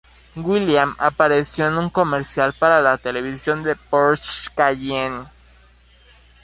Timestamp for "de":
3.61-3.75